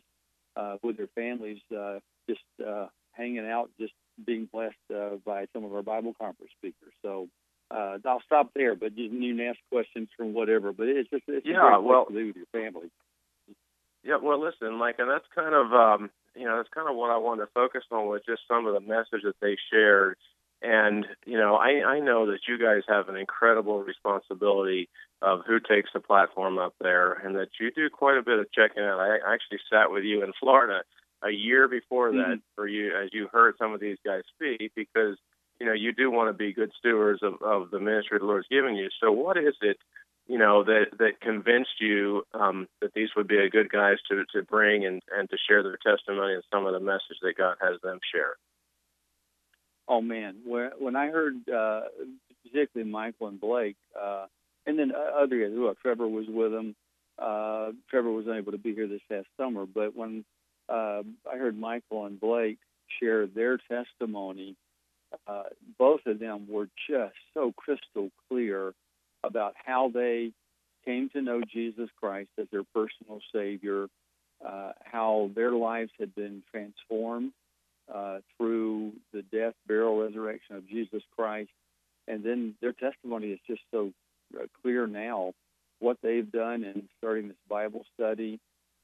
[0.55, 3.93] uh, with their families, uh, just uh, hanging out, just
[4.25, 6.93] being blessed uh, by some of our Bible conference speakers.
[7.01, 7.27] So
[7.69, 10.73] uh, I'll stop there, but you, can ask questions from whatever.
[10.73, 12.89] But it's just it's Yeah, well- to be with your family.
[14.03, 17.11] Yeah, well, listen, Mike, and that's kind of, um, you know, that's kind of what
[17.11, 20.17] I wanted to focus on was just some of the message that they shared.
[20.63, 24.89] And, you know, I, I know that you guys have an incredible responsibility
[25.21, 28.51] of who takes the platform up there and that you do quite a bit of
[28.51, 28.99] checking out.
[28.99, 30.81] I actually sat with you in Florida
[31.23, 35.17] a year before that for you as you heard some of these guys speak because,
[35.59, 38.47] you know, you do want to be good stewards of, of the ministry the Lord's
[38.47, 38.89] given you.
[38.99, 39.77] So what is it
[40.27, 44.23] you know that that convinced you um, that these would be a good guys to
[44.33, 47.57] to bring and and to share their testimony and some of the message that God
[47.61, 48.35] has them share.
[49.87, 51.81] Oh man, when when I heard uh,
[52.43, 54.27] particularly Michael and Blake, uh,
[54.65, 56.75] and then other guys, well, Trevor was with them.
[57.19, 60.23] Uh, Trevor was unable to be here this past summer, but when
[60.71, 62.59] uh, I heard Michael and Blake
[62.99, 64.55] share their testimony,
[65.27, 65.43] uh,
[65.77, 68.73] both of them were just so crystal clear
[69.23, 70.31] about how they
[70.85, 73.87] came to know Jesus Christ as their personal Savior,
[74.45, 77.31] uh, how their lives had been transformed
[77.93, 81.51] uh, through the death, burial, resurrection of Jesus Christ.
[82.07, 83.91] And then their testimony is just so
[84.39, 85.33] uh, clear now
[85.79, 88.39] what they've done in starting this Bible study.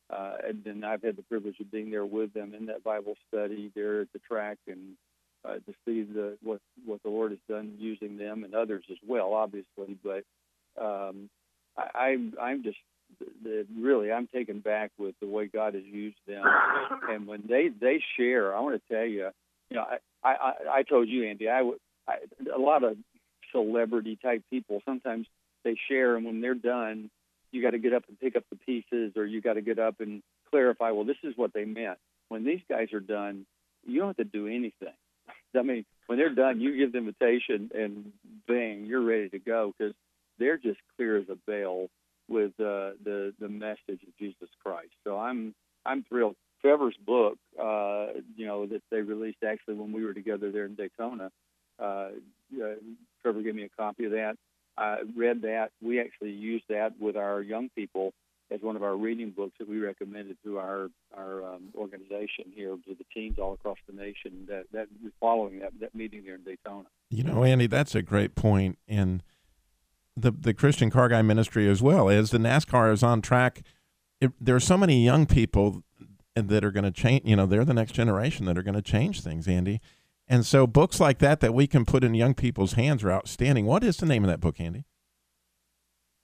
[0.10, 3.16] Uh, and then I've had the privilege of being there with them in that Bible
[3.28, 4.96] study there at the track and
[5.44, 8.98] uh, to see the what what the Lord has done using them and others as
[9.06, 9.98] well, obviously.
[10.04, 10.24] But
[10.82, 11.30] um,
[11.78, 12.78] I, I'm I'm just
[13.44, 16.44] the, really I'm taken back with the way God has used them,
[17.10, 19.30] and when they they share, I want to tell you,
[19.70, 19.86] you know,
[20.24, 21.70] I I, I told you, Andy, I
[22.08, 22.16] I,
[22.54, 22.98] a lot of
[23.52, 25.28] celebrity type people sometimes
[25.64, 27.10] they share, and when they're done,
[27.58, 29.80] you got to get up and pick up the pieces, or you got to get
[29.80, 30.92] up and clarify.
[30.92, 31.98] Well, this is what they meant.
[32.30, 33.46] When these guys are done,
[33.86, 34.94] you don't have to do anything.
[35.58, 38.12] I mean, when they're done, you give the invitation, and
[38.48, 39.96] bang, you're ready to go because
[40.38, 41.88] they're just clear as a bell
[42.30, 44.92] with uh, the the message of Jesus Christ.
[45.04, 46.36] So I'm I'm thrilled.
[46.62, 50.76] Trevor's book, uh, you know, that they released actually when we were together there in
[50.76, 51.32] Daytona.
[51.80, 52.10] Uh,
[52.62, 52.74] uh,
[53.22, 54.36] Trevor gave me a copy of that.
[54.78, 55.72] I read that.
[55.82, 58.14] We actually used that with our young people
[58.50, 62.76] as one of our reading books that we recommended to our our um, organization here
[62.88, 64.46] to the teens all across the nation.
[64.48, 64.88] That that
[65.20, 66.86] following that that meeting there in Daytona.
[67.10, 68.78] You know, Andy, that's a great point.
[68.88, 69.24] And
[70.16, 73.64] the the Christian Car Guy Ministry as well as the NASCAR is on track.
[74.20, 75.84] It, there are so many young people
[76.36, 77.24] that are going to change.
[77.26, 79.82] You know, they're the next generation that are going to change things, Andy.
[80.30, 83.66] And so, books like that that we can put in young people's hands are outstanding.
[83.66, 84.84] What is the name of that book, Andy?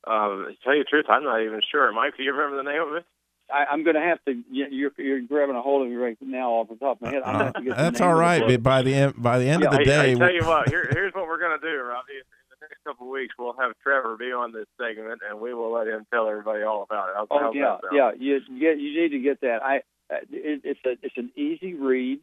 [0.05, 1.91] Uh, to tell you the truth, I'm not even sure.
[1.93, 3.05] Mike, do you remember the name of it?
[3.53, 4.33] I, I'm going to have to.
[4.51, 7.11] you- You're you're grabbing a hold of me right now off the top of my
[7.11, 7.21] head.
[7.23, 8.41] I'm gonna have to get Uh, That's name all of the right.
[8.47, 10.67] but By the end, by the end of the I, day, I tell you what,
[10.69, 12.13] here, here's what we're going to do, Robbie.
[12.19, 15.53] In the next couple of weeks, we'll have Trevor be on this segment, and we
[15.53, 17.15] will let him tell everybody all about it.
[17.15, 18.11] How's, Oh how's yeah, yeah.
[18.17, 19.63] You get you need to get that.
[19.63, 19.77] I
[20.11, 22.19] uh, it, it's a it's an easy read,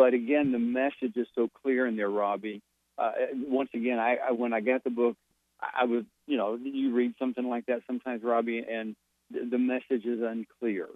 [0.00, 2.62] but again, the message is so clear in there, Robbie.
[2.96, 5.14] Uh, once again, I, I when I got the book,
[5.60, 8.96] I, was you know you read something like that sometimes, Robbie, and
[9.30, 10.88] the, the message is unclear.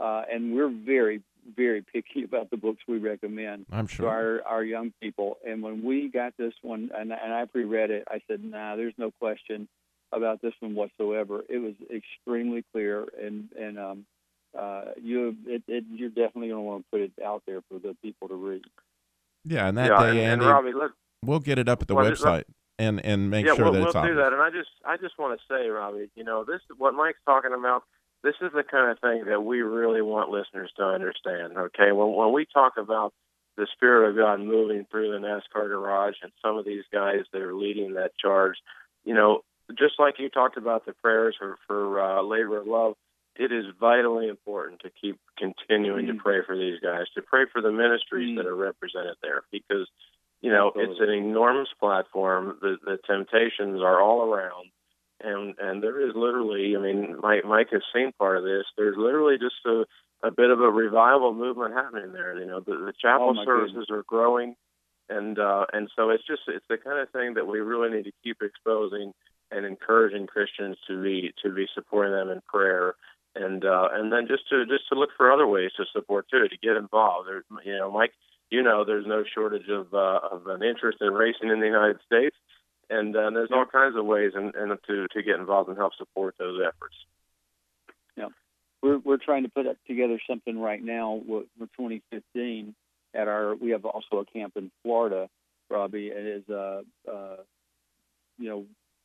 [0.00, 1.22] Uh, and we're very
[1.54, 4.08] very picky about the books we recommend I'm to sure.
[4.08, 5.38] our our young people.
[5.46, 8.98] And when we got this one, and and I pre-read it, I said, "Nah, there's
[8.98, 9.68] no question
[10.10, 14.06] about this one whatsoever." It was extremely clear, and and um,
[14.56, 17.78] uh, you it, it, you're definitely going to want to put it out there for
[17.78, 18.62] the people to read.
[19.44, 20.92] Yeah, and that yeah, day, and, and Andy, Robbie, look,
[21.24, 22.44] we'll get it up at the Well, just website
[22.78, 24.16] and and make yeah, sure we'll, that we'll it's do obvious.
[24.16, 24.32] that.
[24.32, 27.52] And I just, I just want to say, Robbie, you know, this what Mike's talking
[27.52, 27.84] about.
[28.24, 31.56] This is the kind of thing that we really want listeners to understand.
[31.56, 33.14] Okay, when when we talk about
[33.56, 37.42] the spirit of God moving through the NASCAR garage and some of these guys that
[37.42, 38.56] are leading that charge,
[39.04, 39.42] you know,
[39.76, 42.94] just like you talked about the prayers for for uh, labor of love,
[43.38, 47.62] it is vitally important to keep continuing to pray for these guys, to pray for
[47.62, 49.88] the ministries that are represented there, because
[50.40, 52.58] you know it's an enormous platform.
[52.60, 54.70] The the temptations are all around,
[55.20, 58.64] and and there is literally, I mean, Mike Mike has seen part of this.
[58.76, 59.84] There's literally just a
[60.22, 62.38] a bit of a revival movement happening there.
[62.38, 64.56] You know, the, the chapel Oh, services are growing,
[65.08, 68.04] and uh, and so it's just it's the kind of thing that we really need
[68.04, 69.12] to keep exposing
[69.50, 72.94] and encouraging Christians to be to be supporting them in prayer,
[73.38, 76.48] and uh, and then just to just to look for other ways to support too,
[76.48, 77.28] to get involved.
[77.28, 78.12] There, you know, Mike,
[78.50, 81.98] you know, there's no shortage of uh, of an interest in racing in the United
[82.06, 82.36] States,
[82.90, 86.34] and uh, there's all kinds of ways and, to to get involved and help support
[86.38, 86.96] those efforts.
[88.16, 88.28] Yeah,
[88.82, 92.74] we're we're trying to put together something right now for 2015
[93.14, 93.54] at our.
[93.54, 95.28] We have also a camp in Florida,
[95.70, 96.08] Robbie.
[96.08, 97.36] Is uh uh,
[98.38, 98.64] you know,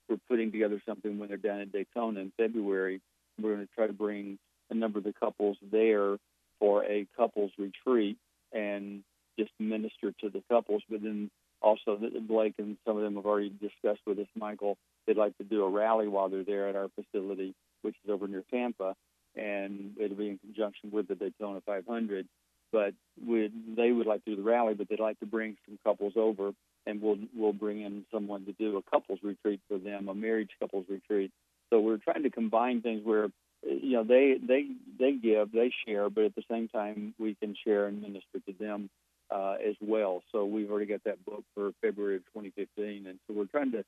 [0.10, 3.02] we're putting together something when they're down in Daytona in February.
[3.42, 4.38] We're going to try to bring
[4.70, 6.18] a number of the couples there
[6.60, 8.18] for a couples retreat
[8.52, 9.04] and
[9.38, 10.84] just minister to the couples.
[10.90, 11.30] But then
[11.62, 14.78] also, Blake and some of them have already discussed with us, Michael.
[15.08, 18.28] They'd like to do a rally while they're there at our facility, which is over
[18.28, 18.96] near Tampa,
[19.36, 22.28] and it'll be in conjunction with the Daytona 500.
[22.72, 26.14] But they would like to do the rally, but they'd like to bring some couples
[26.16, 26.54] over,
[26.86, 30.50] and we'll we'll bring in someone to do a couples retreat for them, a marriage
[30.60, 31.32] couples retreat.
[31.74, 33.30] So we're trying to combine things where
[33.64, 34.68] you know they they
[35.00, 38.54] they give, they share, but at the same time we can share and minister to
[38.60, 38.92] them
[39.32, 40.22] uh, as well.
[40.32, 43.84] So we've already got that book for February of 2015, and so we're trying to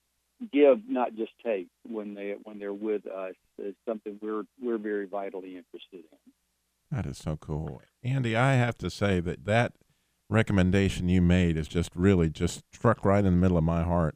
[0.51, 3.35] give, not just take, when they when they're with us.
[3.59, 6.31] Is something we're we're very vitally interested in.
[6.91, 8.35] That is so cool, Andy.
[8.35, 9.73] I have to say that that
[10.27, 14.15] recommendation you made is just really just struck right in the middle of my heart.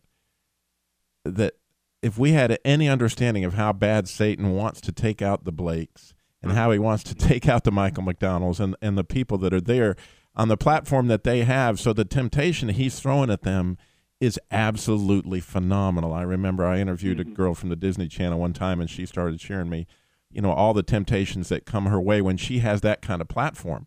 [1.24, 1.59] That
[2.02, 6.14] if we had any understanding of how bad Satan wants to take out the Blakes
[6.42, 6.86] and how he mm-hmm.
[6.86, 9.96] wants to take out the Michael McDowell's and, and the people that are there
[10.36, 13.78] on the platform that they have, so the temptation he's throwing at them
[14.22, 16.14] is absolutely phenomenal.
[16.14, 17.34] I remember I interviewed a mm-hmm.
[17.34, 19.88] girl from the Disney Channel one time and she started sharing me,
[20.32, 23.28] you know, all the temptations that come her way when she has that kind of
[23.28, 23.86] platform.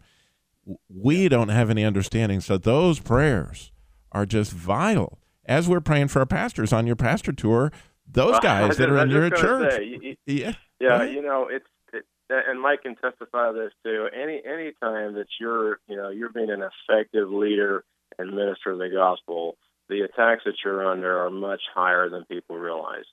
[0.88, 2.40] We don't have any understanding.
[2.40, 3.72] So those prayers
[4.11, 5.18] are just vital.
[5.44, 7.72] As we're praying for our pastors on your pastor tour,
[8.12, 9.72] those guys that are in your church.
[9.75, 10.55] say, you- yeah.
[10.81, 14.09] Yeah, you know, it's it, and Mike can testify to this too.
[14.12, 17.85] Any any time that you're you know you're being an effective leader
[18.18, 19.57] and minister of the gospel,
[19.88, 23.05] the attacks that you're under are much higher than people realize.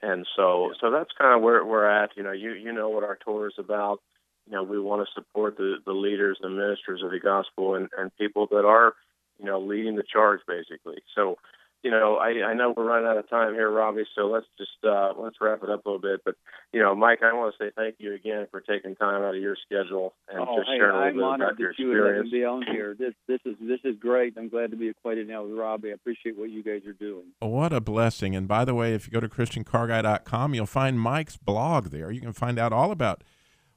[0.00, 2.10] And so so that's kind of where we're at.
[2.16, 4.00] You know, you you know what our tour is about.
[4.46, 7.88] You know, we want to support the the leaders and ministers of the gospel and
[7.98, 8.94] and people that are
[9.38, 11.02] you know leading the charge basically.
[11.14, 11.36] So
[11.82, 14.04] you know, I, I know we're running out of time here, Robbie.
[14.16, 16.20] So let's just uh, let's wrap it up a little bit.
[16.24, 16.34] But
[16.72, 19.40] you know, Mike, I want to say thank you again for taking time out of
[19.40, 21.78] your schedule and oh, just hey, sharing a I'm little bit honored about your that
[21.78, 22.30] you would let experience.
[22.30, 22.96] be on here.
[22.98, 24.34] This this is this is great.
[24.36, 25.90] I'm glad to be acquainted now with Robbie.
[25.90, 27.26] I appreciate what you guys are doing.
[27.40, 28.34] What a blessing.
[28.34, 32.10] And by the way, if you go to ChristianCarGuy.com, you'll find Mike's blog there.
[32.10, 33.22] You can find out all about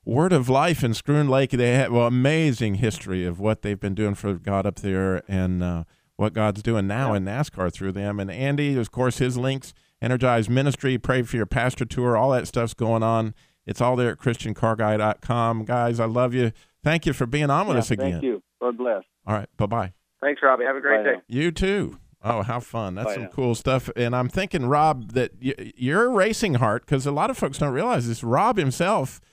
[0.04, 1.52] Word of Life in Schroon Lake.
[1.52, 5.62] They have well, amazing history of what they've been doing for God up there and
[5.62, 5.84] uh,
[6.22, 8.20] what God's doing now in NASCAR through them.
[8.20, 12.48] And Andy, of course, his links, Energize Ministry, pray for your pastor tour, all that
[12.48, 13.34] stuff's going on.
[13.66, 15.66] It's all there at ChristianCarGuy.com.
[15.66, 16.52] Guys, I love you.
[16.84, 18.12] Thank you for being on with Yeah, us again.
[18.14, 18.44] Thank you.
[18.62, 19.04] God bless.
[19.28, 19.48] All right.
[19.58, 19.94] Bye bye.
[20.22, 20.66] Thanks, Robbie.
[20.66, 21.16] Have a great Bye day.
[21.18, 21.22] now.
[21.28, 21.98] You too.
[22.24, 22.94] Oh, how fun!
[22.94, 23.30] That's Bye some now.
[23.30, 23.90] cool stuff.
[23.96, 27.74] And I'm thinking, Rob, that y- your racing heart, because a lot of folks don't
[27.74, 28.24] realize this.
[28.24, 29.31] Rob himself i-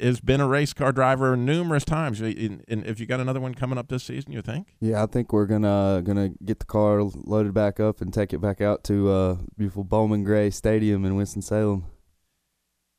[0.00, 2.20] has been a race car driver numerous times.
[2.20, 4.68] And if you got another one coming up this season, you think?
[4.80, 8.40] Yeah, I think we're gonna gonna get the car loaded back up and take it
[8.40, 11.86] back out to uh, beautiful Bowman Gray Stadium in Winston Salem.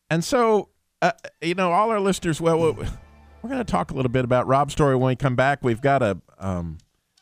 [0.10, 0.70] And so,
[1.02, 1.12] uh,
[1.42, 2.88] you know, all our listeners, well, we're
[3.44, 5.60] we're going to talk a little bit about Rob's story when we come back.
[5.64, 6.78] We've got to um,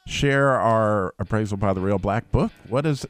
[0.05, 2.51] share our appraisal by the Real Black Book.
[2.69, 3.07] What is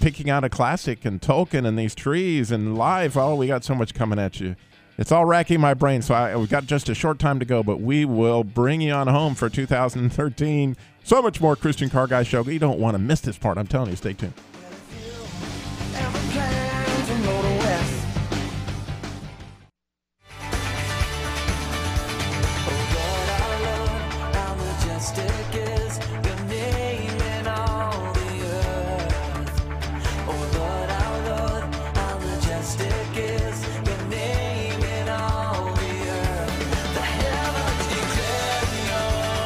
[0.00, 3.16] picking out a classic and Tolkien and these trees and life?
[3.16, 4.56] Oh, we got so much coming at you.
[4.96, 7.62] It's all racking my brain, so I, we've got just a short time to go,
[7.64, 10.76] but we will bring you on home for 2013.
[11.02, 12.44] So much more Christian Car Guy Show.
[12.44, 13.58] You don't want to miss this part.
[13.58, 14.34] I'm telling you, stay tuned.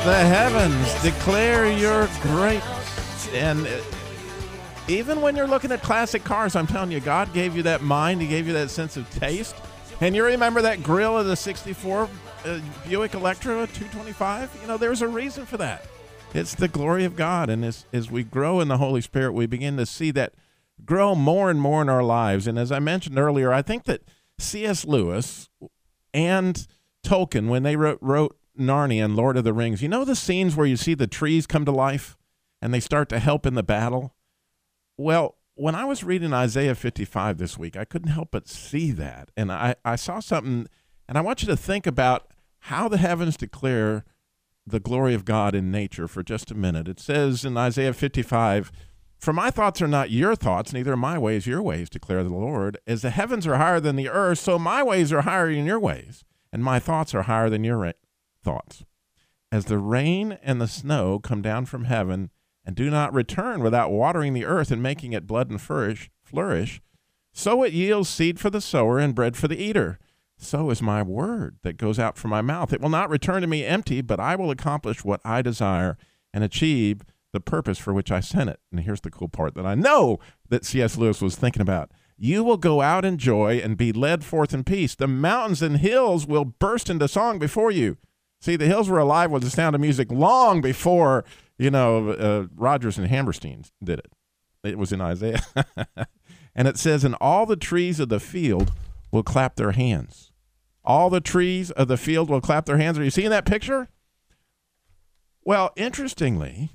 [0.09, 3.29] The heavens declare your greatness.
[3.35, 3.79] And uh,
[4.89, 8.23] even when you're looking at classic cars, I'm telling you, God gave you that mind.
[8.23, 9.55] He gave you that sense of taste.
[10.01, 12.09] And you remember that grill of the 64
[12.47, 14.59] uh, Buick Electra 225?
[14.63, 15.85] You know, there's a reason for that.
[16.33, 17.51] It's the glory of God.
[17.51, 20.33] And as, as we grow in the Holy Spirit, we begin to see that
[20.87, 22.47] grow more and more in our lives.
[22.47, 24.01] And as I mentioned earlier, I think that
[24.39, 24.87] C.S.
[24.87, 25.51] Lewis
[26.15, 26.67] and
[27.05, 30.57] Tolkien, when they wrote, wrote Narnia and Lord of the Rings, you know the scenes
[30.57, 32.17] where you see the trees come to life
[32.61, 34.15] and they start to help in the battle?
[34.97, 39.31] Well, when I was reading Isaiah 55 this week, I couldn't help but see that.
[39.37, 40.69] And I, I saw something,
[41.09, 42.29] and I want you to think about
[42.61, 44.05] how the heavens declare
[44.67, 46.89] the glory of God in nature for just a minute.
[46.89, 48.71] It says in Isaiah 55,
[49.19, 52.35] For my thoughts are not your thoughts, neither are my ways your ways, declare the
[52.35, 52.79] Lord.
[52.87, 55.81] As the heavens are higher than the earth, so my ways are higher than your
[55.81, 57.79] ways, and my thoughts are higher than your
[58.43, 58.85] thoughts.
[59.51, 62.31] As the rain and the snow come down from heaven
[62.65, 66.83] and do not return without watering the earth and making it blood and flourish, flourish,
[67.33, 69.99] so it yields seed for the sower and bread for the eater.
[70.37, 72.73] So is my word that goes out from my mouth.
[72.73, 75.97] It will not return to me empty, but I will accomplish what I desire
[76.33, 78.61] and achieve the purpose for which I sent it.
[78.71, 80.19] And here's the cool part that I know
[80.49, 80.97] that C.S.
[80.97, 81.91] Lewis was thinking about.
[82.17, 84.95] You will go out in joy and be led forth in peace.
[84.95, 87.97] The mountains and hills will burst into song before you.
[88.41, 91.25] See, the hills were alive with the sound of music long before,
[91.59, 94.13] you know, uh, Rodgers and Hammerstein did it.
[94.63, 95.41] It was in Isaiah.
[96.55, 98.73] and it says, And all the trees of the field
[99.11, 100.33] will clap their hands.
[100.85, 102.99] All the trees of the field will clap their hands.
[102.99, 103.89] Are you seeing that picture?
[105.43, 106.71] Well, interestingly,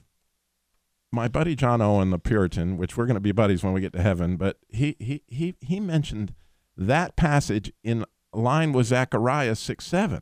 [1.12, 3.94] my buddy John Owen, the Puritan, which we're going to be buddies when we get
[3.94, 6.34] to heaven, but he he he he mentioned
[6.76, 8.04] that passage in
[8.34, 10.22] line with Zechariah 6 7,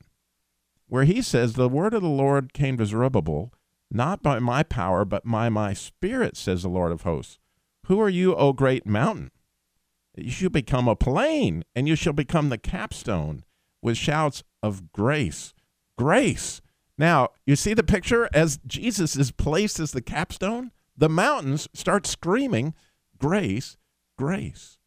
[0.91, 3.53] where he says, The word of the Lord came to Zerubbabel,
[3.89, 7.39] not by my power, but by my spirit, says the Lord of hosts.
[7.85, 9.31] Who are you, O great mountain?
[10.17, 13.45] You shall become a plain, and you shall become the capstone
[13.81, 15.53] with shouts of grace.
[15.97, 16.61] Grace.
[16.97, 20.71] Now, you see the picture as Jesus is placed as the capstone?
[20.97, 22.73] The mountains start screaming,
[23.17, 23.77] Grace,
[24.17, 24.77] grace.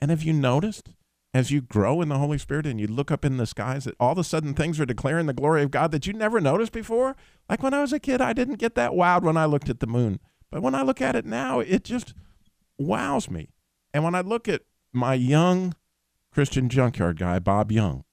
[0.00, 0.94] And have you noticed
[1.34, 3.94] as you grow in the Holy Spirit and you look up in the skies that
[3.98, 6.72] all of a sudden things are declaring the glory of God that you never noticed
[6.72, 7.16] before?
[7.48, 9.80] Like when I was a kid, I didn't get that wowed when I looked at
[9.80, 10.20] the moon.
[10.50, 12.12] But when I look at it now, it just
[12.78, 13.48] wows me.
[13.94, 14.62] And when I look at
[14.92, 15.74] my young
[16.32, 18.04] Christian junkyard guy, Bob Young,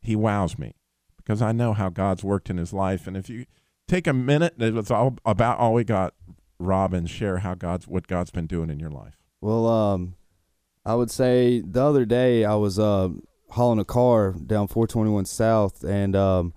[0.00, 0.74] he wows me
[1.16, 3.06] because I know how God's worked in his life.
[3.06, 3.44] And if you
[3.88, 6.14] take a minute, it's all about all we got,
[6.58, 9.18] Rob, and share how God's what God's been doing in your life.
[9.40, 10.14] Well, um,
[10.86, 13.08] I would say the other day I was uh,
[13.50, 16.54] hauling a car down 421 South, and um,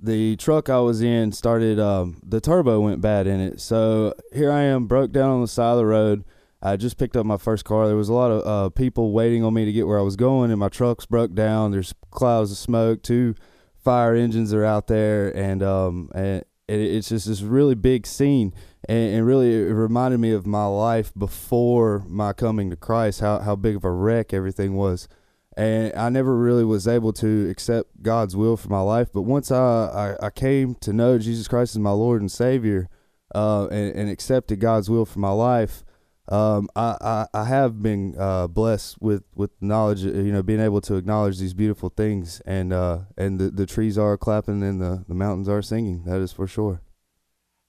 [0.00, 3.60] the truck I was in started um, the turbo went bad in it.
[3.60, 6.24] So here I am, broke down on the side of the road.
[6.62, 7.88] I just picked up my first car.
[7.88, 10.14] There was a lot of uh, people waiting on me to get where I was
[10.14, 11.72] going, and my truck's broke down.
[11.72, 13.02] There's clouds of smoke.
[13.02, 13.34] Two
[13.82, 18.54] fire engines are out there, and um, and it, it's just this really big scene.
[18.88, 23.20] And, and really, it reminded me of my life before my coming to Christ.
[23.20, 25.08] How how big of a wreck everything was,
[25.56, 29.08] and I never really was able to accept God's will for my life.
[29.12, 32.88] But once I I, I came to know Jesus Christ as my Lord and Savior,
[33.34, 35.84] uh, and, and accepted God's will for my life
[36.30, 40.60] um, I, I, I have been uh, blessed with, with knowledge, uh, you know, being
[40.60, 44.80] able to acknowledge these beautiful things, and uh, and the, the trees are clapping and
[44.80, 46.04] the, the mountains are singing.
[46.04, 46.82] That is for sure.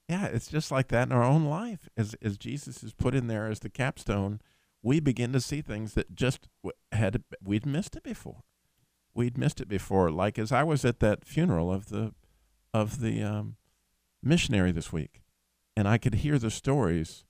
[0.08, 1.90] Yeah, it's just like that in our own life.
[1.98, 4.42] As as Jesus is put in there as the capstone,
[4.84, 6.48] we begin to see things that just
[6.92, 8.44] had we'd missed it before.
[9.14, 10.12] we'd missed it before.
[10.12, 12.14] Like as I was at that funeral of the
[12.74, 13.56] of the um,
[14.24, 15.22] missionary this week,
[15.76, 17.26] and I could hear the stories,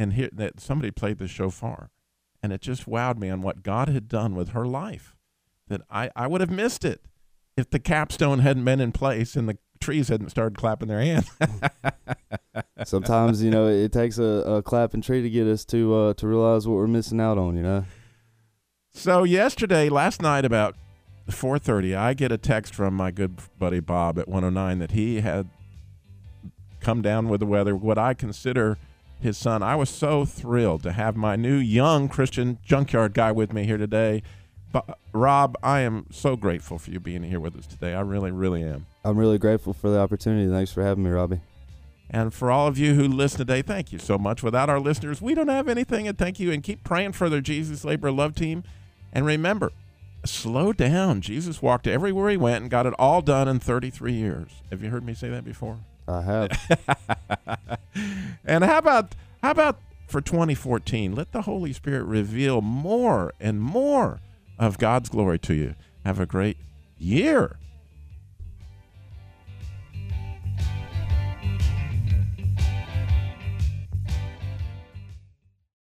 [0.00, 1.90] and hear that somebody played the shofar,
[2.42, 5.14] and it just wowed me on what God had done with her life.
[5.68, 7.02] That I I would have missed it
[7.54, 11.30] if the capstone hadn't been in place and the trees hadn't started clapping their hands.
[12.84, 16.26] Sometimes you know it takes a, a clapping tree to get us to uh, to
[16.26, 17.54] realize what we're missing out on.
[17.54, 17.84] You know.
[18.92, 20.76] So yesterday, last night, about
[21.28, 25.50] 4:30, I get a text from my good buddy Bob at 109 that he had
[26.80, 27.76] come down with the weather.
[27.76, 28.78] What I consider
[29.22, 29.62] his son.
[29.62, 33.78] I was so thrilled to have my new young Christian junkyard guy with me here
[33.78, 34.22] today.
[34.72, 37.94] But Rob, I am so grateful for you being here with us today.
[37.94, 38.86] I really, really am.
[39.04, 40.50] I'm really grateful for the opportunity.
[40.50, 41.40] Thanks for having me, Robbie.
[42.08, 44.42] And for all of you who listen today, thank you so much.
[44.42, 46.08] Without our listeners, we don't have anything.
[46.08, 46.50] And thank you.
[46.52, 48.64] And keep praying for their Jesus Labor Love Team.
[49.12, 49.72] And remember,
[50.24, 51.20] slow down.
[51.20, 54.50] Jesus walked everywhere he went and got it all done in 33 years.
[54.70, 55.78] Have you heard me say that before?
[56.10, 57.78] I have.
[58.44, 61.14] and how about how about for 2014?
[61.14, 64.20] Let the Holy Spirit reveal more and more
[64.58, 65.74] of God's glory to you.
[66.04, 66.56] Have a great
[66.98, 67.59] year.